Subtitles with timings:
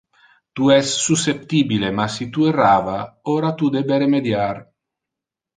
[0.59, 2.97] Tu es susceptibile, ma si tu errava,
[3.37, 4.53] ora tu debe remediar.